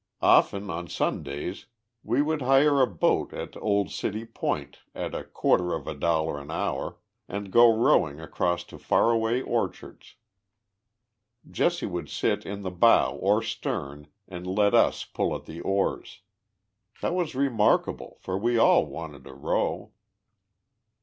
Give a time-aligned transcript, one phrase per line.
[0.23, 1.67] Often, on Sundays,
[2.01, 3.43] we would hire a boat 84 THE LIFE OF JESSE HABDIXG POMEROY.
[3.43, 6.97] at old City Point, at a quarter of a dollar an hour,
[7.29, 10.15] and go rowing across to far away orchards.
[11.47, 16.21] Jesse would sit in the bow or stern and let us pull at the oars.
[17.01, 19.91] That was remarkable, for we all wanted to row.